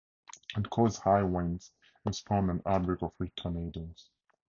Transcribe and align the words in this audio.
It 0.57 0.67
caused 0.71 1.03
high 1.03 1.21
winds 1.21 1.71
and 2.05 2.15
spawned 2.15 2.49
an 2.49 2.63
outbreak 2.65 3.03
of 3.03 3.13
weak 3.19 3.35
tornadoes. 3.35 4.09